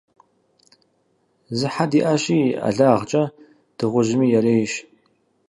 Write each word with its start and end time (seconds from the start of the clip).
Зы 1.57 1.67
хьэ 1.73 1.85
диӀэщи, 1.91 2.39
и 2.45 2.51
ӀэлагъкӀэ 2.75 3.23
дыгъужьми 3.77 4.27
ярейщ. 4.37 4.73